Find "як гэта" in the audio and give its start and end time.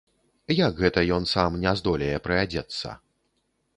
0.67-1.03